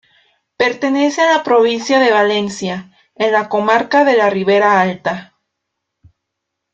[0.57, 5.35] Pertenece a la provincia de Valencia, en la comarca de la Ribera Alta.